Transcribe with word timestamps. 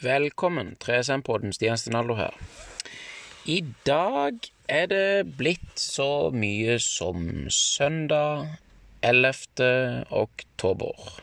Velkommen, 0.00 0.78
3SM-podden, 0.80 1.52
Stian 1.52 1.76
Stenaldo 1.76 2.14
her. 2.16 2.32
I 3.44 3.58
dag 3.84 4.46
er 4.64 4.86
det 4.88 5.34
blitt 5.36 5.76
så 5.76 6.30
mye 6.32 6.78
som 6.80 7.50
søndag 7.52 8.46
11. 9.04 10.06
oktober. 10.08 11.20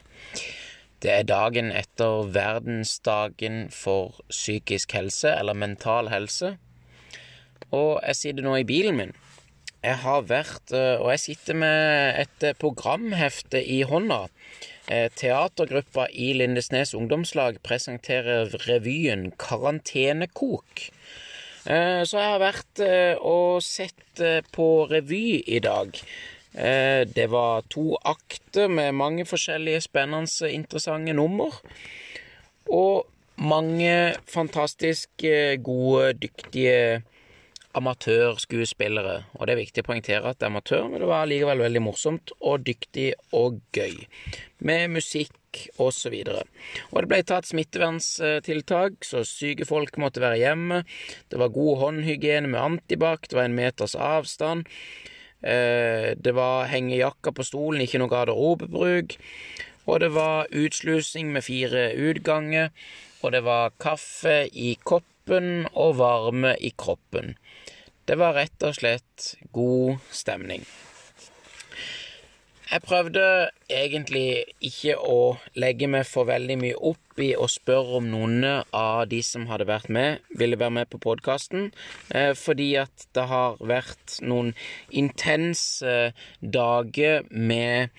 Det 1.02 1.10
er 1.10 1.26
dagen 1.26 1.72
etter 1.74 2.30
verdensdagen 2.36 3.72
for 3.74 4.22
psykisk 4.30 4.94
helse, 4.94 5.34
eller 5.34 5.58
mental 5.58 6.14
helse. 6.14 6.54
Og 7.74 7.98
jeg 8.06 8.22
sitter 8.22 8.46
nå 8.46 8.60
i 8.62 8.68
bilen 8.76 9.02
min. 9.02 9.18
Jeg 9.82 10.04
har 10.06 10.22
vært 10.30 10.72
Og 10.74 11.10
jeg 11.16 11.20
sitter 11.20 11.58
med 11.58 12.22
et 12.22 12.54
programhefte 12.62 13.58
i 13.58 13.82
hånda. 13.82 14.28
Teatergruppa 14.88 16.08
i 16.16 16.32
Lindesnes 16.38 16.94
ungdomslag 16.96 17.58
presenterer 17.66 18.54
revyen 18.68 19.32
Karantenekok. 19.40 20.88
Så 21.68 22.16
jeg 22.16 22.32
har 22.32 22.40
vært 22.40 22.82
og 23.20 23.60
sett 23.66 24.22
på 24.56 24.68
revy 24.88 25.42
i 25.44 25.60
dag. 25.60 26.00
Det 27.12 27.26
var 27.34 27.68
to 27.68 27.98
akter 28.08 28.72
med 28.72 28.96
mange 28.96 29.28
forskjellige 29.28 29.84
spennende, 29.90 30.48
interessante 30.48 31.12
nummer. 31.18 31.60
Og 32.72 33.04
mange 33.36 34.16
fantastisk 34.32 35.28
gode, 35.68 36.14
dyktige 36.24 37.04
amatørskuespillere. 37.78 39.16
Og 39.38 39.48
det 39.48 39.54
er 39.54 39.62
viktig 39.62 39.84
å 39.84 39.88
poengtere 39.88 40.30
at 40.30 40.40
det 40.40 40.48
er 40.48 40.54
amatør, 40.54 40.86
men 40.92 41.02
det 41.04 41.10
var 41.10 41.30
likevel 41.30 41.64
veldig 41.66 41.84
morsomt 41.86 42.34
og 42.40 42.66
dyktig 42.68 43.12
og 43.38 43.60
gøy. 43.78 43.96
Med 44.66 44.92
musikk 44.96 45.34
og 45.82 45.94
så. 45.96 46.12
Og 46.12 46.98
det 47.02 47.08
ble 47.10 47.22
tatt 47.26 47.48
smitteverntiltak, 47.50 49.00
så 49.06 49.24
syke 49.26 49.66
folk 49.66 49.98
måtte 50.02 50.22
være 50.22 50.42
hjemme. 50.44 50.84
Det 51.32 51.40
var 51.42 51.56
god 51.56 51.80
håndhygiene 51.82 52.52
med 52.52 52.62
antibac, 52.62 53.26
det 53.30 53.40
var 53.40 53.50
en 53.50 53.58
meters 53.58 53.96
avstand. 53.98 54.68
Det 55.42 56.34
var 56.34 56.70
hengejakka 56.70 57.34
på 57.34 57.46
stolen, 57.46 57.82
ikke 57.86 58.02
noe 58.02 58.12
garderobebruk. 58.12 59.18
Og 59.88 60.02
det 60.04 60.12
var 60.14 60.50
utslusing 60.52 61.32
med 61.34 61.46
fire 61.48 61.90
utganger. 61.96 62.70
Og 63.26 63.34
det 63.34 63.42
var 63.48 63.74
kaffe 63.82 64.46
i 64.54 64.76
koppen 64.86 65.66
og 65.74 65.98
varme 65.98 66.54
i 66.62 66.70
kroppen. 66.78 67.34
Det 68.08 68.16
var 68.16 68.38
rett 68.38 68.64
og 68.64 68.72
slett 68.78 69.34
god 69.52 69.98
stemning. 70.16 70.62
Jeg 72.68 72.84
prøvde 72.84 73.24
egentlig 73.72 74.46
ikke 74.64 74.98
å 75.00 75.38
legge 75.60 75.90
meg 75.92 76.06
for 76.08 76.28
veldig 76.28 76.56
mye 76.60 76.78
opp 76.90 77.20
i 77.24 77.34
å 77.36 77.50
spørre 77.52 78.00
om 78.00 78.08
noen 78.12 78.44
av 78.48 79.06
de 79.12 79.20
som 79.24 79.50
hadde 79.52 79.68
vært 79.68 79.92
med, 79.92 80.24
ville 80.40 80.60
være 80.60 80.76
med 80.82 80.92
på 80.92 81.00
podkasten, 81.04 81.70
fordi 82.36 82.70
at 82.80 83.08
det 83.16 83.28
har 83.32 83.60
vært 83.60 84.22
noen 84.24 84.54
intense 84.88 86.14
dager 86.40 87.28
med 87.32 87.92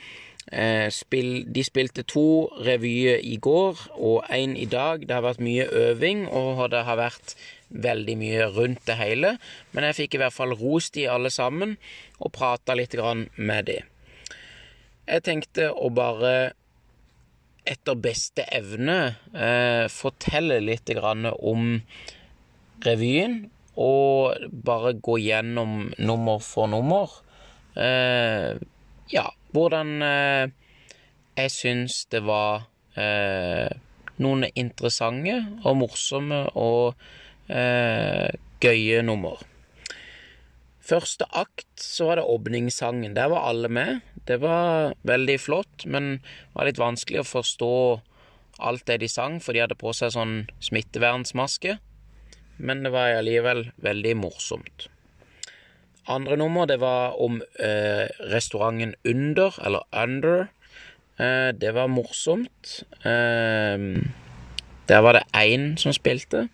spill 0.97 1.43
De 1.53 1.61
spilte 1.61 2.07
to 2.09 2.49
revyer 2.65 3.19
i 3.21 3.35
går 3.37 3.83
og 3.99 4.31
én 4.33 4.55
i 4.57 4.65
dag. 4.65 5.03
Det 5.05 5.13
har 5.13 5.27
vært 5.27 5.43
mye 5.45 5.67
øving, 5.69 6.23
og 6.25 6.71
det 6.73 6.87
har 6.89 6.97
vært 6.97 7.35
veldig 7.69 8.17
mye 8.21 8.47
rundt 8.55 8.87
det 8.89 8.97
hele. 9.01 9.35
Men 9.73 9.85
jeg 9.89 9.99
fikk 10.03 10.17
i 10.17 10.23
hvert 10.23 10.37
fall 10.37 10.55
rost 10.57 10.95
de 10.97 11.09
alle 11.11 11.31
sammen, 11.35 11.77
og 12.19 12.33
prata 12.35 12.75
litt 12.79 12.97
med 13.37 13.69
de. 13.69 13.79
Jeg 15.09 15.25
tenkte 15.25 15.71
å 15.73 15.89
bare, 15.89 16.53
etter 17.69 17.95
beste 17.97 18.45
evne, 18.53 19.17
fortelle 19.93 20.61
litt 20.61 20.91
om 20.99 21.83
revyen, 22.85 23.51
og 23.79 24.35
bare 24.51 24.93
gå 24.99 25.19
gjennom 25.23 25.93
nummer 25.99 26.39
for 26.43 26.67
nummer. 26.69 27.09
Ja, 29.09 29.29
hvordan 29.55 30.03
jeg 31.39 31.51
syns 31.55 32.07
det 32.11 32.25
var 32.27 32.67
noen 34.19 34.45
interessante 34.59 35.39
og 35.63 35.77
morsomme 35.79 36.41
og 36.59 36.99
gøye 37.49 39.03
nummer. 39.03 39.41
Første 40.89 41.25
akt 41.37 41.83
så 41.85 42.07
var 42.09 42.17
det 42.17 42.29
åpningssangen. 42.29 43.17
Der 43.17 43.29
var 43.29 43.49
alle 43.51 43.69
med. 43.69 44.01
Det 44.25 44.41
var 44.41 44.95
veldig 45.09 45.41
flott, 45.41 45.85
men 45.85 46.21
det 46.21 46.55
var 46.57 46.69
litt 46.69 46.81
vanskelig 46.81 47.21
å 47.21 47.29
forstå 47.29 47.73
alt 48.59 48.87
det 48.89 49.01
de 49.03 49.09
sang, 49.09 49.37
for 49.41 49.53
de 49.53 49.61
hadde 49.63 49.77
på 49.79 49.93
seg 49.97 50.13
sånn 50.17 50.49
smittevernsmaske. 50.65 51.79
Men 52.59 52.83
det 52.83 52.91
var 52.91 53.15
allikevel 53.21 53.71
veldig 53.85 54.17
morsomt. 54.19 54.89
Andre 56.09 56.37
nummer, 56.41 56.65
det 56.67 56.81
var 56.81 57.21
om 57.21 57.43
restauranten 58.33 58.97
Under, 59.05 59.53
eller 59.61 59.85
Under. 59.93 60.49
Det 61.53 61.73
var 61.77 61.87
morsomt. 61.93 62.83
Der 63.05 65.01
var 65.05 65.13
det 65.21 65.25
én 65.37 65.77
som 65.77 65.93
spilte. 65.93 66.49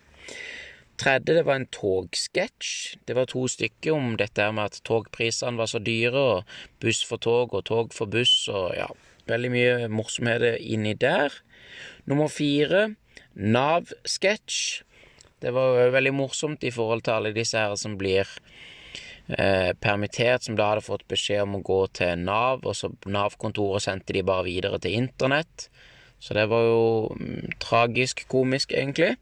Tredje, 0.95 1.33
det 1.35 1.43
var 1.43 1.59
en 1.59 1.67
togsketsj. 1.75 2.97
Det 3.07 3.15
var 3.17 3.27
to 3.27 3.45
stykker 3.51 3.91
om 3.95 4.13
dette 4.19 4.45
med 4.55 4.71
at 4.71 4.83
togprisene 4.87 5.59
var 5.59 5.67
så 5.67 5.81
dyre, 5.83 6.21
og 6.37 6.55
buss 6.83 7.01
for 7.07 7.19
tog 7.19 7.53
og 7.53 7.65
tog 7.67 7.91
for 7.95 8.07
buss, 8.07 8.47
og 8.47 8.71
ja, 8.77 8.87
veldig 9.27 9.51
mye 9.51 9.89
morsomheter 9.91 10.55
inni 10.61 10.93
der. 10.95 11.35
Nummer 12.07 12.31
fire, 12.31 12.93
Nav-sketsj. 13.35 14.83
Det 15.43 15.51
var 15.53 15.91
veldig 15.91 16.13
morsomt 16.15 16.63
i 16.63 16.71
forhold 16.71 17.03
til 17.03 17.17
alle 17.17 17.35
disse 17.35 17.59
her 17.59 17.75
som 17.77 17.97
blir 17.99 18.29
permittert, 19.81 20.45
som 20.45 20.55
da 20.55 20.69
hadde 20.71 20.85
fått 20.85 21.07
beskjed 21.09 21.43
om 21.43 21.57
å 21.57 21.63
gå 21.65 21.79
til 21.97 22.19
Nav, 22.21 22.63
og 22.63 22.75
så 22.77 22.91
Nav-kontoret 23.09 23.83
sendte 23.83 24.13
de 24.13 24.23
bare 24.25 24.45
videre 24.47 24.79
til 24.79 24.95
Internett. 24.99 25.67
Så 26.21 26.37
det 26.37 26.45
var 26.49 26.63
jo 26.63 27.15
tragisk 27.61 28.23
komisk, 28.31 28.71
egentlig. 28.71 29.15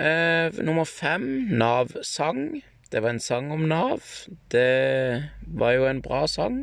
Nummer 0.00 0.86
fem, 0.88 1.48
Nav-sang. 1.60 2.62
Det 2.90 3.02
var 3.02 3.12
en 3.12 3.20
sang 3.20 3.50
om 3.52 3.66
Nav. 3.68 4.00
Det 4.48 5.28
var 5.44 5.74
jo 5.76 5.84
en 5.84 6.00
bra 6.00 6.22
sang. 6.26 6.62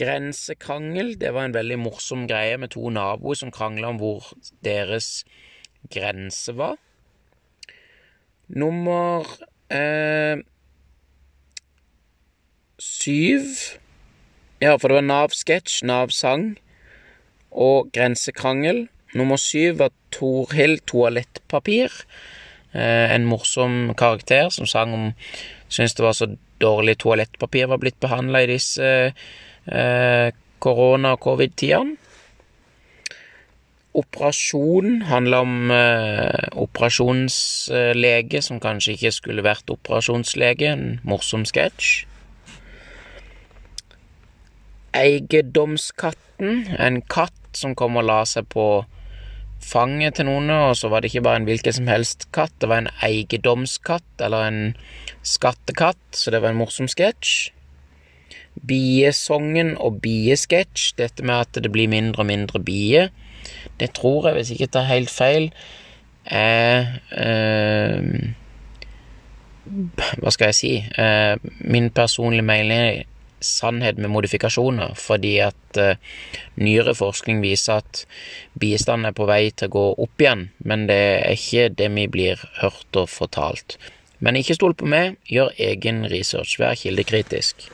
Grensekrangel, 0.00 1.14
det 1.20 1.34
var 1.34 1.44
en 1.44 1.54
veldig 1.56 1.78
morsom 1.80 2.26
greie 2.28 2.56
med 2.60 2.72
to 2.72 2.88
naboer 2.92 3.36
som 3.36 3.52
krangla 3.52 3.92
om 3.92 4.00
hvor 4.00 4.32
deres 4.64 5.26
grense 5.92 6.56
var. 6.56 6.76
Nummer 8.48 9.28
syv 12.78 13.44
Ja, 14.60 14.76
for 14.76 14.88
det 14.88 15.02
var 15.02 15.04
Nav-sketsj, 15.04 15.82
Nav-sang 15.84 16.54
og 17.52 17.90
grensekrangel. 17.92 18.86
Nummer 19.16 19.40
syv 19.40 19.78
var 19.80 19.94
Torhild 20.12 20.84
Toalettpapir. 20.86 21.92
En 22.76 23.24
morsom 23.24 23.94
karakter 23.96 24.50
som 24.52 24.68
sang 24.68 24.92
om 24.92 25.12
Syntes 25.68 25.94
det 25.94 26.04
var 26.04 26.12
så 26.14 26.28
dårlig 26.60 26.98
toalettpapir 27.02 27.66
var 27.66 27.80
blitt 27.82 28.00
behandla 28.00 28.42
i 28.42 28.50
disse 28.52 29.12
korona- 30.62 31.12
og 31.16 31.20
covid-tidene. 31.24 31.96
Operasjon 33.96 35.02
handla 35.08 35.40
om 35.40 35.70
operasjonslege 36.66 38.42
som 38.44 38.60
kanskje 38.60 38.92
ikke 38.92 39.12
skulle 39.16 39.44
vært 39.44 39.72
operasjonslege. 39.72 40.68
En 40.68 41.00
morsom 41.02 41.46
sketsj. 41.48 42.04
Eiendomskatten, 44.96 46.76
En 46.78 47.00
katt 47.02 47.32
som 47.56 47.74
kom 47.74 47.96
og 47.96 48.04
la 48.04 48.24
seg 48.28 48.46
på 48.52 48.84
fanget 49.66 50.18
til 50.18 50.28
noen, 50.28 50.50
og 50.54 50.76
så 50.78 50.90
var 50.92 51.02
det 51.02 51.10
ikke 51.10 51.24
bare 51.26 51.40
en 51.42 51.48
hvilken 51.48 51.74
som 51.74 51.90
helst 51.90 52.28
katt, 52.36 52.54
det 52.62 52.70
var 52.70 52.84
en 52.84 52.92
eiendomskatt, 53.04 54.08
eller 54.22 54.46
en 54.46 54.60
skattekatt, 55.26 56.04
så 56.14 56.30
det 56.30 56.40
var 56.42 56.54
en 56.54 56.60
morsom 56.60 56.88
sketsj. 56.90 57.50
Biesongen 58.66 59.74
og 59.82 60.00
biesketsj, 60.04 60.94
dette 61.00 61.26
med 61.26 61.36
at 61.44 61.58
det 61.60 61.72
blir 61.74 61.90
mindre 61.92 62.24
og 62.24 62.30
mindre 62.30 62.62
bier, 62.62 63.10
det 63.80 63.92
tror 63.98 64.28
jeg, 64.28 64.38
hvis 64.38 64.50
jeg 64.50 64.60
ikke 64.60 64.74
tar 64.78 64.88
helt 64.88 65.12
feil, 65.12 65.50
er 66.26 67.02
Hva 69.66 70.30
skal 70.34 70.48
jeg 70.50 70.56
si 70.58 70.72
Min 71.62 71.86
personlige 71.94 72.42
mening 72.42 73.04
sannhet 73.46 74.00
med 74.02 74.12
modifikasjoner, 74.12 74.96
fordi 74.98 75.36
at 75.44 75.80
nyere 76.58 76.94
forskning 76.96 77.42
viser 77.44 77.82
at 77.82 78.02
bistand 78.58 79.06
er 79.06 79.14
på 79.16 79.26
vei 79.28 79.50
til 79.52 79.70
å 79.70 79.74
gå 79.76 79.84
opp 80.06 80.24
igjen, 80.24 80.48
men 80.64 80.86
det 80.90 81.00
er 81.20 81.36
ikke 81.36 81.68
det 81.78 81.90
vi 81.94 82.06
blir 82.10 82.42
hørt 82.60 82.98
og 82.98 83.10
fortalt. 83.12 83.78
Men 84.18 84.38
ikke 84.38 84.56
stol 84.56 84.74
på 84.76 84.88
meg, 84.88 85.18
gjør 85.28 85.52
egen 85.60 86.06
research, 86.10 86.56
vær 86.60 86.76
kildekritisk. 86.78 87.68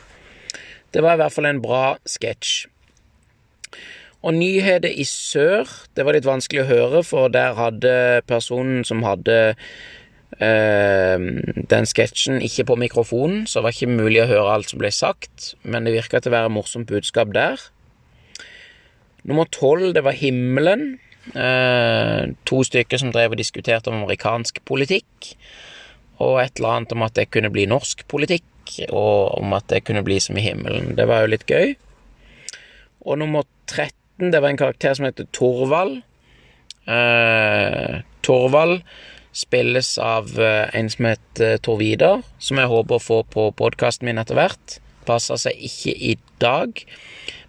Det 0.93 1.01
var 1.03 1.15
i 1.15 1.23
hvert 1.23 1.33
fall 1.33 1.49
en 1.49 1.63
bra 1.63 1.83
sketsj. 2.05 2.67
Og 4.23 4.35
nyheter 4.37 4.91
i 4.91 5.03
sør, 5.07 5.67
det 5.95 6.05
var 6.07 6.15
litt 6.15 6.27
vanskelig 6.27 6.63
å 6.63 6.69
høre, 6.69 7.01
for 7.03 7.31
der 7.31 7.57
hadde 7.57 8.23
personen 8.29 8.85
som 8.87 9.03
hadde 9.03 9.39
eh, 9.51 9.73
den 10.39 11.85
sketsjen 11.85 12.41
ikke 12.41 12.65
på 12.71 12.77
mikrofonen, 12.81 13.43
så 13.45 13.59
det 13.59 13.65
var 13.67 13.75
ikke 13.75 13.97
mulig 13.99 14.23
å 14.23 14.29
høre 14.31 14.55
alt 14.55 14.71
som 14.71 14.81
ble 14.81 14.89
sagt, 14.93 15.53
men 15.61 15.85
det 15.85 15.93
virka 15.93 16.21
til 16.21 16.31
å 16.31 16.37
være 16.37 16.53
morsomt 16.55 16.89
budskap 16.89 17.33
der. 17.35 17.61
Nummer 19.23 19.47
tolv, 19.47 19.93
det 19.95 20.03
var 20.03 20.17
Himmelen. 20.17 20.97
Eh, 21.31 22.33
to 22.43 22.63
stykker 22.67 22.99
som 22.99 23.13
drev 23.15 23.31
og 23.31 23.39
diskuterte 23.39 23.87
om 23.91 24.01
amerikansk 24.01 24.59
politikk. 24.67 25.29
Og 26.23 26.41
et 26.41 26.59
eller 26.59 26.77
annet 26.77 26.95
om 26.95 27.05
at 27.05 27.15
det 27.15 27.29
kunne 27.31 27.51
bli 27.53 27.65
norsk 27.69 28.03
politikk, 28.11 28.43
og 28.89 29.39
om 29.39 29.55
at 29.55 29.69
det 29.71 29.83
kunne 29.87 30.03
bli 30.03 30.19
som 30.23 30.37
i 30.37 30.43
himmelen. 30.43 30.93
Det 30.97 31.07
var 31.07 31.23
jo 31.23 31.31
litt 31.31 31.47
gøy. 31.47 31.75
Og 33.07 33.19
nummer 33.19 33.47
13, 33.67 34.31
det 34.31 34.41
var 34.41 34.51
en 34.51 34.59
karakter 34.59 34.95
som 34.95 35.07
heter 35.07 35.27
Torvald. 35.35 36.01
Eh, 36.83 38.03
Torvald 38.23 38.83
spilles 39.33 39.95
av 39.97 40.31
eh, 40.39 40.69
en 40.77 40.89
som 40.93 41.09
heter 41.09 41.59
Tor 41.65 41.81
Vidar, 41.81 42.23
som 42.39 42.61
jeg 42.61 42.71
håper 42.71 42.99
å 42.99 43.03
få 43.03 43.23
på 43.33 43.49
podkasten 43.59 44.07
min 44.09 44.21
etter 44.21 44.37
hvert. 44.37 44.79
Passer 45.07 45.41
seg 45.41 45.59
ikke 45.59 45.93
i 45.93 46.15
dag. 46.43 46.85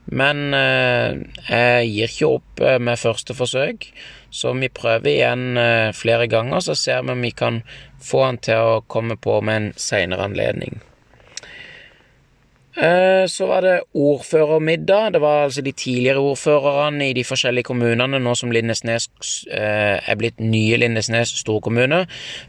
Men 0.04 0.52
eh, 0.52 1.16
jeg 1.48 1.88
gir 1.88 2.10
ikke 2.10 2.32
opp 2.36 2.64
eh, 2.64 2.81
med 2.82 3.00
første 3.00 3.36
forsøk, 3.36 3.86
så 4.34 4.52
vi 4.58 4.69
prøver 4.69 5.10
igjen 5.14 5.60
eh, 5.60 5.92
flere 5.96 6.28
ganger, 6.28 6.60
så 6.60 6.76
ser 6.76 7.06
vi 7.06 7.14
om 7.14 7.25
vi 7.25 7.32
kan 7.32 7.62
få 8.04 8.26
han 8.26 8.40
til 8.44 8.60
å 8.60 8.82
komme 8.90 9.16
på 9.16 9.38
med 9.40 9.56
en 9.60 9.70
seinere 9.81 10.26
anledning. 10.28 10.82
Så 12.74 13.46
var 13.46 13.62
det 13.62 13.74
ordførermiddag. 13.94 15.12
Det 15.14 15.20
var 15.22 15.44
altså 15.44 15.62
de 15.62 15.72
tidligere 15.72 16.18
ordførerne 16.18 17.06
i 17.06 17.12
de 17.14 17.22
forskjellige 17.24 17.68
kommunene, 17.68 18.18
nå 18.18 18.34
som 18.34 18.50
Lindesnes 18.50 19.06
er 19.46 20.18
blitt 20.18 20.42
nye 20.42 20.80
Lindesnes 20.82 21.36
storkommune. 21.38 22.00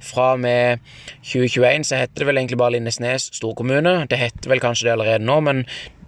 Fra 0.01 0.31
og 0.33 0.41
med 0.41 0.81
2021 1.21 1.85
så 1.85 2.01
heter 2.01 2.23
det 2.23 2.29
vel 2.31 2.41
egentlig 2.41 2.57
bare 2.57 2.73
Lindesnes 2.73 3.29
storkommune. 3.37 3.99
Det 4.09 4.17
heter 4.17 4.49
vel 4.49 4.63
kanskje 4.65 4.89
det 4.89 4.95
allerede 4.95 5.29
nå, 5.29 5.37
men 5.45 5.65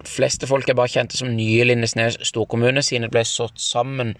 fleste 0.07 0.47
folk 0.47 0.69
er 0.69 0.77
bare 0.77 0.91
kjente 0.91 1.19
som 1.19 1.33
nye 1.35 1.65
Lindesnes 1.67 2.19
storkommune, 2.29 2.83
siden 2.85 3.07
det 3.07 3.13
ble 3.13 3.23
slått 3.27 3.59
sammen 3.61 4.15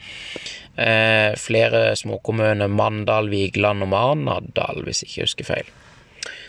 eh, 0.75 1.33
flere 1.39 1.91
småkommuner, 1.99 2.71
Mandal, 2.71 3.31
Vigeland 3.33 3.85
og 3.85 3.93
Marnardal, 3.93 4.83
hvis 4.85 5.03
jeg 5.03 5.11
ikke 5.11 5.27
husker 5.27 5.51
feil. 5.53 5.75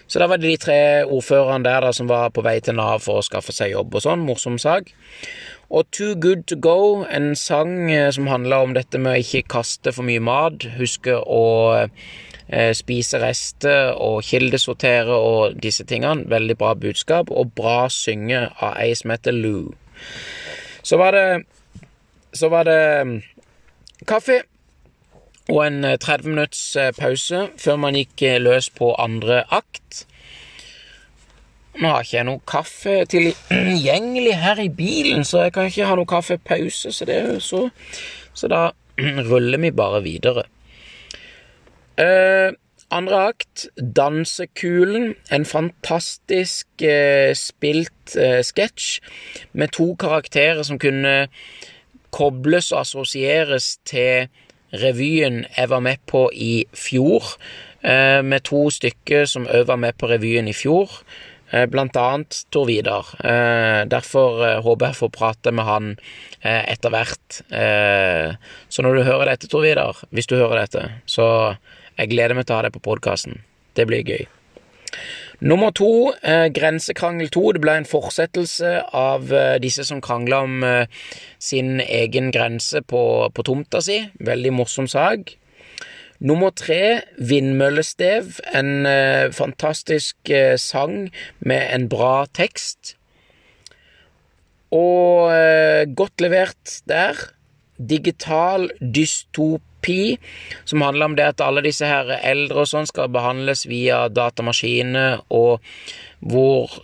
Så 0.08 0.20
da 0.22 0.26
var 0.26 0.40
det 0.40 0.48
de 0.48 0.56
tre 0.56 0.80
ordførerne 1.04 1.68
der 1.68 1.84
da, 1.84 1.92
som 1.92 2.08
var 2.08 2.32
på 2.32 2.42
vei 2.44 2.58
til 2.64 2.78
Nav 2.78 3.02
for 3.04 3.20
å 3.20 3.26
skaffe 3.26 3.52
seg 3.52 3.74
jobb 3.74 3.98
og 3.98 4.04
sånn. 4.06 4.24
Morsom 4.24 4.56
sak. 4.60 4.88
Og 5.68 5.84
Too 5.92 6.14
Good 6.16 6.46
To 6.48 6.56
Go, 6.64 7.04
en 7.04 7.34
sang 7.36 7.90
eh, 7.92 8.08
som 8.16 8.30
handler 8.30 8.64
om 8.64 8.72
dette 8.76 8.96
med 8.96 9.12
å 9.12 9.20
ikke 9.20 9.50
kaste 9.52 9.92
for 9.92 10.08
mye 10.08 10.22
mat. 10.24 10.64
Huske 10.78 11.12
å 11.12 11.44
eh, 11.76 12.72
spise 12.72 13.20
rester 13.20 13.92
og 14.00 14.22
kildesortere 14.24 15.12
og 15.12 15.60
disse 15.60 15.84
tingene. 15.84 16.24
Veldig 16.32 16.56
bra 16.56 16.72
budskap, 16.72 17.28
og 17.28 17.52
bra 17.58 17.82
synge 17.92 18.46
av 18.56 18.80
ei 18.80 18.94
som 18.96 19.12
heter 19.12 19.36
Lou. 19.36 19.74
Så 20.82 20.96
var 20.96 21.12
det 21.12 21.28
Så 22.32 22.48
var 22.52 22.64
det 22.68 23.02
mm, 23.08 23.20
kaffe 24.06 24.42
og 25.48 25.62
en 25.64 25.80
30 25.82 26.12
eh, 26.12 26.28
minutts 26.28 26.62
eh, 26.76 26.92
pause 26.96 27.46
før 27.60 27.80
man 27.80 27.96
gikk 27.96 28.22
eh, 28.26 28.38
løs 28.42 28.68
på 28.74 28.92
andre 29.00 29.42
akt. 29.54 30.04
Nå 31.78 31.88
har 31.92 32.04
ikke 32.04 32.16
jeg 32.16 32.26
noe 32.26 32.42
kaffe 32.48 32.94
tilgjengelig 33.08 34.36
her 34.44 34.60
i 34.60 34.68
bilen, 34.68 35.24
så 35.24 35.46
jeg 35.46 35.54
kan 35.54 35.70
ikke 35.70 35.88
ha 35.88 35.96
noe 35.98 36.10
kaffepause, 36.10 36.92
så 36.92 37.08
det 37.08 37.16
er 37.16 37.34
jo 37.34 37.40
så 37.40 37.66
Så 38.34 38.48
da 38.50 38.70
ruller 39.30 39.58
vi 39.58 39.70
bare 39.70 40.02
videre. 40.02 40.44
Eh, 41.98 42.52
andre 42.90 43.16
akt, 43.32 43.66
Dansekulen. 43.76 45.14
En 45.30 45.44
fantastisk 45.44 46.82
eh, 46.82 47.34
spilt 47.34 48.16
eh, 48.16 48.40
sketsj 48.46 49.00
med 49.52 49.74
to 49.74 49.94
karakterer 49.98 50.62
som 50.62 50.78
kunne 50.78 51.28
kobles 52.14 52.70
og 52.72 52.80
assosieres 52.80 53.76
til 53.84 54.28
revyen 54.76 55.44
jeg 55.56 55.70
var 55.70 55.80
med 55.84 56.02
på 56.10 56.26
i 56.34 56.66
fjor, 56.76 57.36
med 57.80 58.42
to 58.48 58.66
stykker 58.74 59.26
som 59.30 59.46
òg 59.46 59.68
var 59.68 59.78
med 59.80 59.96
på 59.96 60.08
revyen 60.10 60.48
i 60.50 60.56
fjor. 60.56 60.90
Blant 61.72 61.96
annet 61.96 62.42
Tor 62.52 62.66
Vidar. 62.68 63.08
Derfor 63.88 64.60
håper 64.66 64.90
jeg 64.90 64.98
får 64.98 65.12
prate 65.14 65.52
med 65.54 65.64
han 65.64 65.86
etter 66.42 66.92
hvert. 66.92 67.38
Så 68.68 68.84
når 68.84 68.98
du 68.98 69.06
hører 69.06 69.30
dette, 69.30 69.48
Tor 69.48 69.64
Vidar, 69.64 70.02
hvis 70.10 70.28
du 70.28 70.36
hører 70.36 70.66
dette, 70.66 70.82
så 71.08 71.54
jeg 71.96 72.10
gleder 72.12 72.36
meg 72.36 72.44
til 72.44 72.56
å 72.56 72.60
ha 72.60 72.66
det 72.66 72.74
på 72.74 72.84
podkasten. 72.84 73.40
Det 73.78 73.88
blir 73.88 74.04
gøy. 74.04 74.26
Nummer 75.40 75.70
to, 75.70 76.14
eh, 76.22 76.48
Grensekrangel 76.50 77.28
to. 77.30 77.52
Det 77.54 77.60
ble 77.62 77.76
en 77.78 77.86
fortsettelse 77.86 78.72
av 78.90 79.30
eh, 79.30 79.58
disse 79.62 79.84
som 79.86 80.00
krangla 80.02 80.40
om 80.42 80.64
eh, 80.66 80.88
sin 81.38 81.78
egen 81.78 82.32
grense 82.34 82.82
på, 82.82 83.02
på, 83.30 83.44
tomta 83.46 83.78
si. 83.84 84.00
Veldig 84.18 84.52
morsom 84.58 84.88
sak. 84.90 85.36
Nummer 86.18 86.50
tre, 86.50 87.04
Vindmøllestev. 87.22 88.40
En 88.50 88.82
eh, 88.90 89.30
fantastisk 89.30 90.18
eh, 90.34 90.56
sang 90.58 91.12
med 91.38 91.70
en 91.70 91.86
bra 91.92 92.26
tekst. 92.34 92.96
Og 94.74 95.30
eh, 95.30 95.86
godt 95.86 96.18
levert 96.18 96.80
der. 96.90 97.14
Digital 97.78 98.68
dystopi 98.80 100.18
som 100.64 100.82
handler 100.82 101.06
om 101.06 101.16
det 101.16 101.26
at 101.30 101.42
alle 101.44 101.62
disse 101.62 101.86
her 101.86 102.10
eldre 102.18 102.64
og 102.64 102.70
sånn 102.70 102.88
skal 102.90 103.10
behandles 103.14 103.64
via 103.70 104.06
datamaskiner, 104.10 105.22
og 105.30 105.62
hvor 106.18 106.74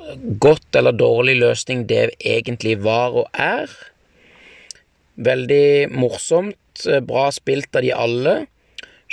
godt 0.41 0.78
eller 0.78 0.95
dårlig 0.95 1.37
løsning 1.40 1.87
det 1.90 2.14
egentlig 2.21 2.78
var 2.85 3.19
og 3.25 3.28
er. 3.35 3.71
Veldig 5.14 5.90
morsomt, 5.95 6.87
bra 7.07 7.30
spilt 7.35 7.75
av 7.75 7.85
de 7.87 7.95
alle. 7.95 8.35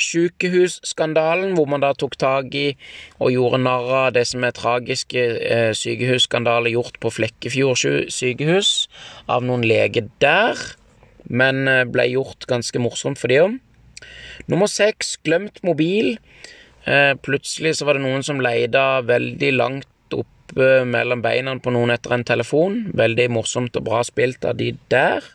Sykehusskandalen, 0.01 1.51
hvor 1.53 1.67
man 1.69 1.83
da 1.83 1.91
tok 1.93 2.15
tak 2.17 2.55
i 2.57 2.71
og 3.19 3.33
gjorde 3.33 3.59
narr 3.61 3.89
av 4.05 4.13
det 4.15 4.23
som 4.29 4.45
er 4.47 4.55
tragiske 4.55 5.25
eh, 5.45 5.71
sykehusskandaler 5.77 6.73
gjort 6.73 6.97
på 7.03 7.11
Flekkefjord 7.17 8.09
sykehus 8.09 8.71
av 9.29 9.43
noen 9.45 9.65
leger 9.67 10.07
der, 10.23 10.57
men 11.29 11.67
eh, 11.67 11.83
ble 11.89 12.07
gjort 12.13 12.47
ganske 12.49 12.81
morsomt 12.81 13.19
for 13.21 13.31
de 13.31 13.41
òg. 13.43 13.59
Nummer 14.49 14.69
seks, 14.71 15.15
glemt 15.25 15.61
mobil. 15.65 16.15
Eh, 16.85 17.13
plutselig 17.21 17.77
så 17.77 17.87
var 17.87 17.97
det 17.97 18.05
noen 18.05 18.25
som 18.25 18.41
leida 18.41 19.03
veldig 19.05 19.51
langt 19.57 20.15
oppe 20.17 20.81
mellom 20.87 21.21
beina 21.23 21.53
på 21.61 21.73
noen 21.73 21.93
etter 21.93 22.15
en 22.15 22.25
telefon. 22.27 22.83
Veldig 22.97 23.29
morsomt 23.37 23.77
og 23.77 23.85
bra 23.87 24.01
spilt 24.07 24.45
av 24.47 24.57
de 24.59 24.73
der. 24.91 25.25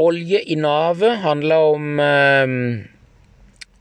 Olje 0.00 0.40
i 0.50 0.56
navet 0.58 1.22
handla 1.22 1.60
om 1.70 2.02
eh, 2.02 2.90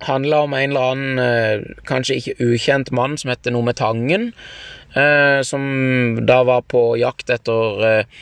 Handla 0.03 0.42
om 0.44 0.51
en 0.53 0.74
eller 0.74 0.92
annen, 0.92 1.20
eh, 1.20 1.62
kanskje 1.88 2.18
ikke 2.20 2.48
ukjent 2.51 2.89
mann 2.92 3.13
som 3.15 3.30
heter 3.32 3.53
noe 3.56 3.63
med 3.63 3.77
Tangen. 3.80 4.34
Eh, 5.00 5.39
som 5.48 5.63
da 6.27 6.42
var 6.44 6.65
på 6.68 6.82
jakt 7.00 7.32
etter 7.32 7.86
eh, 7.88 8.18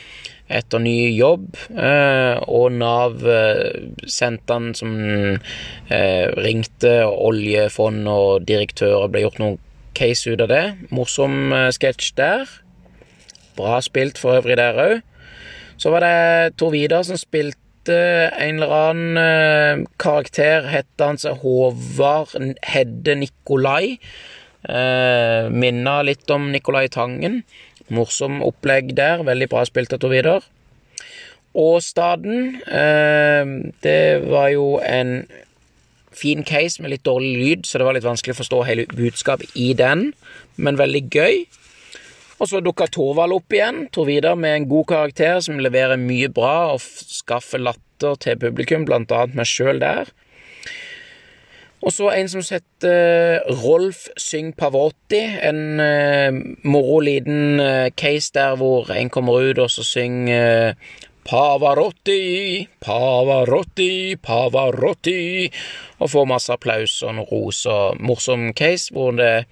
etter 0.52 0.82
ny 0.82 0.96
jobb, 1.16 1.48
eh, 1.74 2.38
og 2.48 2.72
Nav 2.76 3.22
eh, 3.28 3.92
sendte 4.06 4.56
han 4.56 4.72
som 4.78 4.92
eh, 5.02 6.26
ringte 6.38 6.94
oljefond 7.06 8.08
og 8.10 8.46
direktører, 8.48 9.10
ble 9.12 9.24
gjort 9.24 9.40
noen 9.42 9.56
case 9.96 10.32
ut 10.32 10.42
av 10.44 10.52
det. 10.52 10.64
Morsom 10.94 11.54
sketsj 11.76 12.12
der. 12.18 12.52
Bra 13.58 13.80
spilt 13.84 14.20
for 14.20 14.40
øvrig 14.40 14.56
der 14.60 14.78
òg. 14.80 15.00
Så 15.76 15.92
var 15.92 16.04
det 16.04 16.56
Tor 16.60 16.72
Vidar 16.72 17.04
som 17.04 17.18
spilte 17.20 17.58
en 17.92 18.62
eller 18.62 18.72
annen 18.76 19.86
karakter. 20.00 20.68
Hette 20.70 21.08
han 21.08 21.18
seg 21.20 21.42
Håvard 21.42 22.36
Hedde 22.62 23.18
Nikolai. 23.18 23.98
Eh, 24.62 25.48
minna 25.50 25.96
litt 26.06 26.30
om 26.30 26.52
Nikolai 26.52 26.86
Tangen. 26.88 27.42
Morsom 27.90 28.42
opplegg 28.44 28.94
der. 28.98 29.24
Veldig 29.26 29.48
bra 29.50 29.64
spilt 29.66 29.94
av 29.94 30.02
Tor 30.02 30.12
Vidar. 30.12 30.44
Åstaden. 31.52 32.60
Eh, 32.66 33.72
det 33.82 34.02
var 34.28 34.52
jo 34.54 34.76
en 34.84 35.26
fin 36.12 36.44
case 36.44 36.82
med 36.82 36.92
litt 36.92 37.04
dårlig 37.08 37.32
lyd, 37.38 37.66
så 37.66 37.80
det 37.80 37.88
var 37.88 37.96
litt 37.96 38.06
vanskelig 38.06 38.36
å 38.36 38.40
forstå 38.42 38.62
hele 38.68 38.86
budskapet 38.92 39.52
i 39.58 39.72
den, 39.76 40.10
men 40.56 40.80
veldig 40.80 41.04
gøy. 41.08 41.44
Og 42.42 42.50
så 42.50 42.58
dukka 42.58 42.88
Torvald 42.90 43.36
opp 43.36 43.54
igjen. 43.54 43.86
Tor 43.94 44.08
Vidar 44.08 44.34
med 44.38 44.56
en 44.56 44.68
god 44.70 44.88
karakter 44.90 45.38
som 45.44 45.60
leverer 45.62 46.00
mye 46.00 46.30
bra 46.32 46.72
og 46.72 46.82
skaffer 46.82 47.62
latter 47.62 48.18
til 48.18 48.40
publikum, 48.42 48.86
blant 48.88 49.12
annet 49.14 49.36
meg 49.38 49.46
sjøl 49.46 49.78
der. 49.82 50.10
Og 51.82 51.90
så 51.90 52.12
en 52.14 52.28
som 52.30 52.42
heter 52.46 53.42
Rolf 53.64 54.04
Syng 54.16 54.52
Pavotti. 54.54 55.22
En 55.42 55.80
uh, 55.82 56.42
moro 56.62 57.00
liten 57.02 57.58
uh, 57.60 57.88
case 57.98 58.30
der 58.34 58.54
hvor 58.60 58.92
en 58.94 59.10
kommer 59.10 59.50
ut 59.50 59.58
og 59.58 59.70
så 59.70 59.82
synger 59.86 60.70
uh, 60.70 61.00
Pavarotti, 61.22 62.66
Pavarotti, 62.82 64.16
Pavarotti, 64.18 65.50
og 66.02 66.10
får 66.10 66.26
masse 66.26 66.50
applaus 66.50 66.96
og 67.04 67.12
en 67.12 67.22
ros 67.28 67.60
og 67.70 68.00
morsom 68.02 68.48
case 68.58 68.90
hvor 68.90 69.14
det 69.14 69.44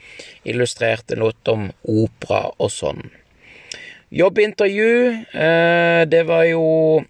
illustrerte 0.43 1.19
låt 1.19 1.51
om 1.53 1.69
opera 1.87 2.49
og 2.59 2.75
sånn. 2.75 3.07
Jobbintervju, 4.11 5.25
eh, 5.33 6.05
det 6.11 6.27
var 6.27 6.43
jo 6.45 7.05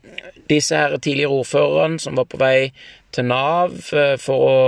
disse 0.51 0.77
her 0.77 0.99
tidligere 0.99 1.33
ordførerne 1.33 2.01
som 2.01 2.17
var 2.17 2.27
på 2.29 2.37
vei 2.37 2.73
til 3.13 3.25
Nav 3.25 3.73
eh, 3.97 4.19
for 4.21 4.45
å 4.45 4.59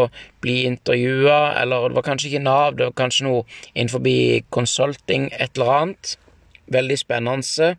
bli 0.40 0.62
intervjua, 0.64 1.60
eller 1.60 1.90
det 1.90 1.98
var 1.98 2.06
kanskje 2.06 2.30
ikke 2.30 2.44
Nav, 2.46 2.78
det 2.78 2.88
var 2.88 2.96
kanskje 3.02 3.26
noe 3.26 3.44
innenfor 3.74 4.08
consulting, 4.50 5.28
et 5.36 5.60
eller 5.60 5.74
annet. 5.76 6.16
Veldig 6.72 6.98
spennende. 6.98 7.74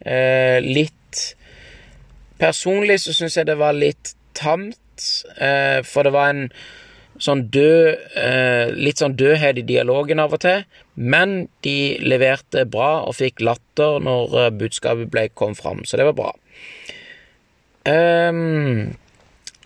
Eh, 0.00 0.58
litt 0.64 0.96
Personlig 2.40 3.02
så 3.02 3.12
syns 3.12 3.34
jeg 3.36 3.50
det 3.50 3.58
var 3.60 3.74
litt 3.76 4.14
tamt, 4.32 4.78
for 5.84 6.06
det 6.06 6.12
var 6.14 6.30
en 6.32 6.46
sånn 7.20 7.46
død 7.52 8.16
Litt 8.80 9.02
sånn 9.02 9.16
dødhet 9.18 9.60
i 9.60 9.66
dialogen 9.66 10.22
av 10.22 10.34
og 10.36 10.42
til, 10.44 10.64
men 10.96 11.48
de 11.64 11.98
leverte 12.02 12.64
bra 12.68 13.04
og 13.04 13.16
fikk 13.18 13.42
latter 13.44 14.00
når 14.04 14.56
budskapet 14.60 15.12
ble 15.12 15.28
kom 15.34 15.56
fram, 15.58 15.84
så 15.84 16.00
det 16.00 16.08
var 16.10 16.18
bra. 16.18 16.32
Um, 17.88 18.92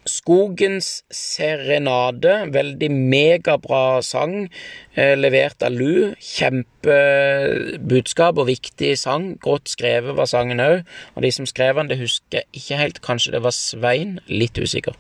Skogens 0.05 1.01
serenade, 1.09 2.53
veldig 2.53 2.91
megabra 2.93 4.05
sang, 4.05 4.51
eh, 4.97 5.17
levert 5.17 5.63
av 5.63 5.73
Lu. 5.73 6.15
Kjempebudskap 6.21 8.39
og 8.39 8.47
viktig 8.47 8.99
sang. 8.99 9.39
Godt 9.41 9.69
skrevet 9.73 10.17
var 10.17 10.27
sangen 10.27 10.61
òg. 10.61 10.85
Og 11.17 11.23
de 11.23 11.33
som 11.33 11.47
skrev 11.47 11.77
den, 11.77 11.89
det 11.89 11.99
husker 11.99 12.25
jeg 12.33 12.45
ikke 12.53 12.77
helt. 12.77 13.01
Kanskje 13.01 13.33
det 13.33 13.43
var 13.43 13.51
Svein? 13.51 14.21
Litt 14.29 14.59
usikker. 14.59 14.93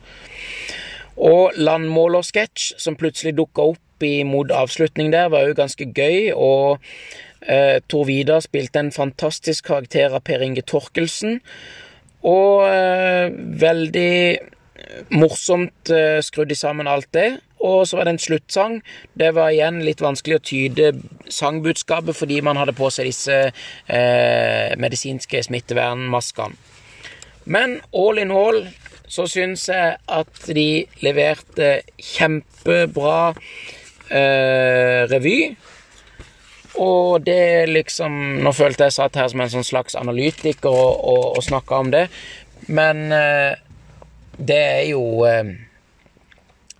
Og 1.17 1.55
landmålersketsj, 1.57 2.75
som 2.79 2.99
plutselig 2.99 3.37
dukka 3.39 3.71
opp 3.75 3.81
mot 4.29 4.51
avslutning 4.53 5.13
der, 5.15 5.31
var 5.33 5.47
òg 5.49 5.55
ganske 5.57 5.87
gøy. 5.97 6.35
Og 6.35 6.83
eh, 7.47 7.79
Tor 7.89 8.05
Vidar 8.09 8.43
spilte 8.45 8.83
en 8.83 8.93
fantastisk 8.93 9.71
karakter 9.71 10.13
av 10.13 10.25
Per 10.27 10.45
Inge 10.45 10.65
Torkelsen. 10.67 11.39
Og 12.25 12.67
eh, 12.69 13.31
veldig 13.63 14.15
morsomt 15.15 15.93
eh, 15.93 16.21
skrudd 16.25 16.53
sammen 16.59 16.91
alt 16.91 17.09
det. 17.15 17.31
Og 17.65 17.87
så 17.89 17.97
var 17.97 18.05
det 18.05 18.17
en 18.17 18.21
sluttsang. 18.21 18.79
Det 19.17 19.31
var 19.37 19.55
igjen 19.55 19.81
litt 19.87 20.03
vanskelig 20.05 20.37
å 20.37 20.45
tyde 20.45 20.93
sangbudskapet 21.33 22.17
fordi 22.17 22.43
man 22.45 22.61
hadde 22.61 22.77
på 22.77 22.91
seg 22.93 23.09
disse 23.09 23.39
eh, 23.49 24.75
medisinske 24.81 25.41
smittevernmaskene. 25.47 26.73
Men 27.45 27.79
all 27.93 28.21
in 28.21 28.33
all 28.33 28.63
så 29.15 29.29
syns 29.31 29.69
jeg 29.71 29.97
at 30.19 30.47
de 30.57 30.69
leverte 31.05 31.71
kjempebra 32.03 33.35
eh, 34.11 35.05
revy. 35.11 35.39
Og 36.83 37.23
det 37.23 37.69
liksom 37.71 38.41
Nå 38.43 38.51
følte 38.51 38.89
jeg 38.89 38.97
satt 38.97 39.15
her 39.21 39.29
som 39.31 39.45
en 39.45 39.53
sånn 39.53 39.67
slags 39.67 39.95
analytiker 39.95 40.75
og, 40.75 41.05
og, 41.07 41.27
og 41.39 41.45
snakka 41.47 41.79
om 41.85 41.93
det, 41.95 42.09
men 42.67 43.05
det 44.39 44.59
er 44.59 44.83
jo 44.91 45.25
eh, 45.27 45.55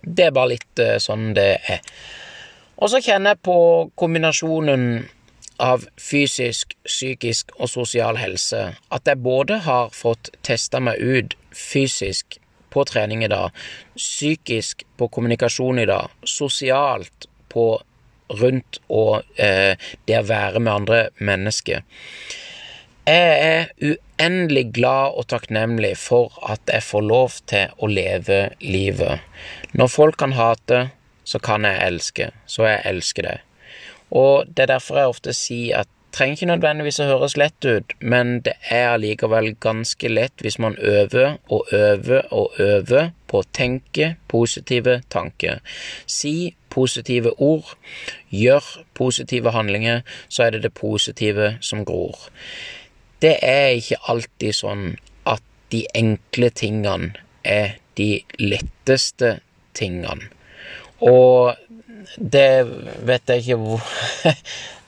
Det 0.01 0.27
er 0.27 0.35
bare 0.35 0.53
litt 0.53 0.81
eh, 0.81 0.97
sånn 1.01 1.31
det 1.33 1.49
er. 1.71 1.79
Og 2.75 2.91
så 2.91 2.99
kjenner 3.01 3.33
jeg 3.33 3.45
på 3.47 3.57
kombinasjonen 3.97 5.05
av 5.61 5.85
fysisk, 6.01 6.75
psykisk 6.85 7.53
og 7.59 7.69
sosial 7.71 8.19
helse 8.19 8.61
at 8.93 9.07
jeg 9.07 9.23
både 9.23 9.61
har 9.65 9.93
fått 9.95 10.31
testa 10.45 10.81
meg 10.83 10.99
ut 10.99 11.35
fysisk 11.55 12.39
på 12.75 12.83
trening 12.87 13.23
i 13.23 13.31
dag, 13.31 13.55
psykisk 13.95 14.83
på 14.99 15.07
kommunikasjon 15.07 15.79
i 15.79 15.87
dag, 15.87 16.11
sosialt 16.27 17.29
på 17.51 17.69
rundt 18.35 18.81
og 18.89 19.21
eh, 19.39 19.77
det 20.09 20.17
å 20.19 20.27
være 20.27 20.59
med 20.59 20.73
andre 20.73 20.99
mennesker. 21.23 21.85
Jeg 23.05 23.33
er 23.45 23.67
uendelig 23.77 24.71
glad 24.73 25.13
og 25.19 25.27
takknemlig 25.29 25.93
for 26.01 26.33
at 26.49 26.65
jeg 26.67 26.83
får 26.83 27.05
lov 27.05 27.39
til 27.45 27.75
å 27.77 27.89
leve 27.91 28.39
livet. 28.65 29.21
Når 29.77 29.91
folk 29.93 30.17
kan 30.17 30.33
hate, 30.33 30.87
så 31.23 31.39
kan 31.39 31.67
jeg 31.69 31.83
elske. 31.85 32.31
Så 32.49 32.65
jeg 32.65 32.81
elsker 32.89 33.29
det. 33.29 33.37
Og 34.15 34.47
det 34.47 34.65
er 34.65 34.73
derfor 34.75 35.01
jeg 35.01 35.11
ofte 35.11 35.35
sier 35.35 35.83
at 35.83 35.91
trenger 36.15 36.37
ikke 36.37 36.47
nødvendigvis 36.47 37.01
å 37.03 37.09
høres 37.09 37.33
lett 37.35 37.65
ut, 37.67 37.91
men 37.99 38.37
det 38.45 38.53
er 38.71 38.93
allikevel 38.93 39.49
ganske 39.59 40.07
lett 40.07 40.39
hvis 40.39 40.55
man 40.63 40.77
øver 40.79 41.41
og 41.51 41.73
øver 41.75 42.29
og 42.31 42.55
øver 42.63 43.09
på 43.27 43.41
å 43.41 43.49
tenke 43.51 44.13
positive 44.31 45.01
tanker. 45.11 45.59
Si 46.07 46.55
positive 46.71 47.35
ord, 47.35 47.75
gjør 48.31 48.63
positive 48.95 49.51
handlinger, 49.51 50.07
så 50.31 50.47
er 50.47 50.55
det 50.55 50.63
det 50.63 50.73
positive 50.79 51.57
som 51.59 51.83
gror 51.83 52.29
det 53.25 53.35
er 53.41 53.75
ikke 53.79 54.01
alltid 54.11 54.55
sånn 54.55 54.85
at 55.29 55.43
de 55.73 55.85
enkle 55.97 56.51
tingene 56.53 57.13
er 57.47 57.77
de 57.97 58.09
letteste 58.41 59.37
tingene. 59.77 60.29
Og 61.01 61.55
det 62.17 62.65
vet 63.07 63.29
jeg 63.29 63.43
ikke 63.43 63.59
hvor 63.61 63.81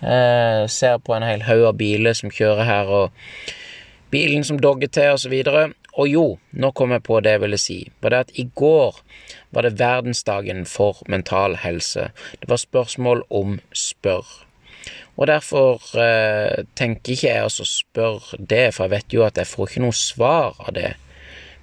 Jeg 0.01 0.69
ser 0.77 0.99
på 1.01 1.15
en 1.15 1.25
hel 1.25 1.45
haug 1.47 1.63
av 1.71 1.77
biler 1.79 2.13
som 2.17 2.29
kjører 2.33 2.67
her, 2.67 2.91
og 2.93 3.53
bilen 4.13 4.45
som 4.45 4.59
dogger 4.61 4.91
til, 4.93 5.15
og 5.15 5.19
så. 5.19 5.67
Og 5.97 6.09
jo, 6.11 6.25
nå 6.53 6.69
kom 6.77 6.93
jeg 6.93 7.01
på 7.07 7.19
det 7.25 7.33
jeg 7.33 7.41
ville 7.41 7.57
si. 7.57 7.77
Var 8.01 8.13
det 8.13 8.19
at 8.27 8.35
i 8.37 8.45
går 8.55 8.99
var 9.55 9.65
det 9.65 9.79
verdensdagen 9.79 10.65
for 10.69 11.01
mental 11.09 11.57
helse. 11.63 12.11
Det 12.41 12.49
var 12.49 12.61
spørsmål 12.61 13.23
om 13.33 13.57
spør. 13.73 14.27
Og 15.17 15.27
derfor 15.27 15.81
eh, 15.97 16.63
tenker 16.77 17.15
ikke 17.15 17.31
jeg 17.31 17.47
å 17.47 17.65
spørre 17.65 18.37
det, 18.37 18.75
for 18.75 18.85
jeg 18.85 18.93
vet 18.93 19.15
jo 19.17 19.25
at 19.25 19.39
jeg 19.41 19.49
får 19.49 19.71
ikke 19.71 19.85
noe 19.87 19.97
svar 19.97 20.59
av 20.61 20.75
det. 20.77 20.91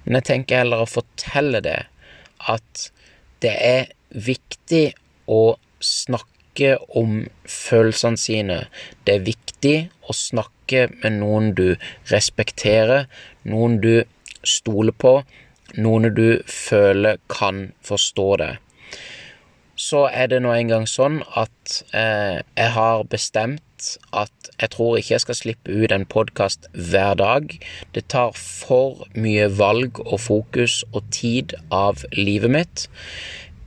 Men 0.03 0.19
jeg 0.19 0.27
tenker 0.29 0.61
heller 0.61 0.83
å 0.83 0.89
fortelle 0.89 1.63
det, 1.63 1.79
at 2.51 2.89
det 3.45 3.55
er 3.55 3.87
viktig 4.11 4.83
å 5.27 5.57
snakke 5.83 6.75
om 6.95 7.23
følelsene 7.49 8.19
sine. 8.19 8.59
Det 9.05 9.17
er 9.17 9.25
viktig 9.27 9.77
å 10.07 10.15
snakke 10.15 10.87
med 11.01 11.19
noen 11.19 11.53
du 11.57 11.75
respekterer, 12.11 13.09
noen 13.43 13.79
du 13.83 14.05
stoler 14.45 14.95
på, 14.95 15.17
noen 15.75 16.13
du 16.15 16.41
føler 16.47 17.19
kan 17.31 17.67
forstå 17.83 18.29
deg 18.43 18.61
så 19.75 20.05
er 20.07 20.31
det 20.31 20.39
nå 20.43 20.53
engang 20.55 20.87
sånn 20.87 21.19
at 21.35 21.81
eh, 21.91 22.39
jeg 22.55 22.71
har 22.77 23.03
bestemt 23.11 23.61
at 24.15 24.49
jeg 24.55 24.71
tror 24.71 24.95
ikke 24.97 25.13
jeg 25.13 25.23
skal 25.25 25.37
slippe 25.37 25.73
ut 25.75 25.91
en 25.91 26.05
podkast 26.07 26.69
hver 26.71 27.17
dag. 27.19 27.51
Det 27.93 28.05
tar 28.11 28.31
for 28.39 29.03
mye 29.19 29.49
valg 29.51 29.99
og 30.05 30.21
fokus 30.23 30.79
og 30.93 31.03
tid 31.11 31.57
av 31.75 32.05
livet 32.15 32.55
mitt. 32.55 32.85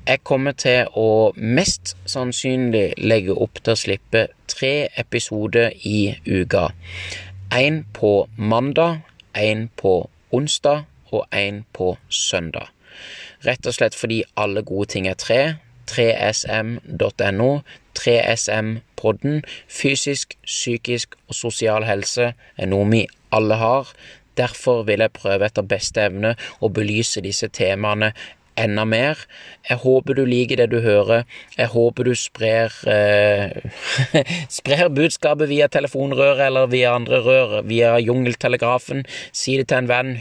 Jeg 0.08 0.22
kommer 0.24 0.54
til 0.56 0.86
å 0.96 1.34
mest 1.36 1.90
sannsynlig 2.08 2.94
legge 2.96 3.34
opp 3.36 3.58
til 3.60 3.74
å 3.74 3.76
slippe 3.76 4.22
tre 4.48 4.88
episoder 4.96 5.74
i 5.84 6.14
uka. 6.24 6.70
Én 7.52 7.82
på 7.92 8.12
mandag, 8.40 9.02
én 9.36 9.66
på 9.76 10.08
onsdag 10.32 10.86
og 11.12 11.26
én 11.28 11.66
på 11.76 11.90
søndag. 12.08 12.70
Rett 13.44 13.68
og 13.68 13.76
slett 13.76 13.98
fordi 13.98 14.22
alle 14.40 14.62
gode 14.64 14.88
ting 14.94 15.10
er 15.12 15.20
tre 15.20 15.42
3sm.no, 15.92 17.50
3SM-podden. 18.00 19.42
Fysisk, 19.68 20.38
psykisk 20.44 21.20
og 21.28 21.36
sosial 21.36 21.84
helse 21.84 22.32
er 22.32 22.72
noe 22.72 22.88
vi 22.88 23.04
alle 23.28 23.60
har. 23.60 23.92
Derfor 24.40 24.84
vil 24.88 25.04
jeg 25.04 25.16
prøve 25.16 25.48
etter 25.48 25.68
beste 25.68 26.08
evne 26.08 26.32
å 26.64 26.72
belyse 26.72 27.20
disse 27.24 27.52
temaene 27.52 28.14
enda 28.58 28.84
mer. 28.88 29.20
Jeg 29.68 29.80
håper 29.82 30.16
du 30.18 30.24
liker 30.28 30.60
det 30.60 30.68
du 30.72 30.80
hører. 30.84 31.24
Jeg 31.56 31.70
håper 31.72 32.08
du 32.08 32.14
sprer 32.18 32.74
eh, 32.88 33.54
sprer 34.58 34.88
budskapet 34.94 35.50
via 35.50 35.68
telefonrøret 35.72 36.46
eller 36.48 36.70
via 36.72 36.94
andre 36.96 37.22
rør, 37.24 37.56
via 37.68 37.96
jungeltelegrafen. 38.02 39.04
Si 39.32 39.58
det 39.60 39.68
til 39.70 39.82
en 39.84 39.90
venn. 39.90 40.14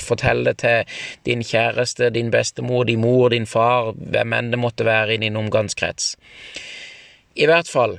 Fortell 0.00 0.46
det 0.48 0.58
til 0.62 1.00
din 1.28 1.44
kjæreste, 1.44 2.08
din 2.14 2.30
bestemor, 2.32 2.86
din 2.88 3.02
mor, 3.02 3.28
din 3.34 3.46
far, 3.46 3.92
hvem 3.92 4.32
enn 4.32 4.52
det 4.54 4.60
måtte 4.62 4.86
være 4.88 5.18
i 5.18 5.22
din 5.26 5.36
omgangskrets. 5.36 6.14
I 7.36 7.46
hvert 7.46 7.68
fall, 7.68 7.98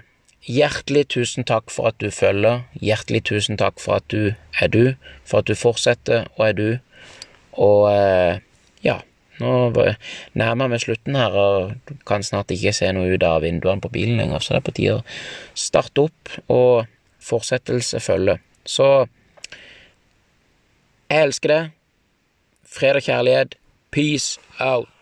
hjertelig 0.50 1.06
tusen 1.14 1.46
takk 1.48 1.70
for 1.72 1.92
at 1.92 2.00
du 2.02 2.10
følger. 2.12 2.66
Hjertelig 2.82 3.22
tusen 3.30 3.60
takk 3.62 3.78
for 3.80 4.00
at 4.00 4.08
du 4.10 4.34
er 4.60 4.74
du, 4.74 4.96
for 5.24 5.44
at 5.44 5.48
du 5.48 5.56
fortsetter 5.56 6.26
og 6.36 6.48
er 6.48 6.58
du. 6.58 6.70
Og 7.60 7.86
eh, 7.94 8.42
nå 9.40 9.54
nærmer 10.40 10.72
vi 10.74 10.82
slutten 10.84 11.18
her, 11.18 11.36
og 11.36 11.74
du 11.88 11.96
kan 12.08 12.24
snart 12.26 12.52
ikke 12.54 12.74
se 12.76 12.92
noe 12.96 13.16
ut 13.16 13.24
av 13.24 13.42
vinduene 13.46 13.82
på 13.84 13.92
bilen 13.94 14.20
lenger, 14.20 14.44
så 14.44 14.56
det 14.56 14.62
er 14.62 14.68
på 14.68 14.76
tide 14.78 14.98
å 15.00 15.06
starte 15.58 16.08
opp, 16.10 16.36
og 16.52 16.86
fortsettelse 17.24 18.02
følger. 18.04 18.44
Så 18.66 19.08
Jeg 21.10 21.26
elsker 21.26 21.50
det. 21.50 21.62
Fred 22.70 23.00
og 23.00 23.02
kjærlighet. 23.02 23.56
Peace 23.90 24.38
out. 24.62 24.99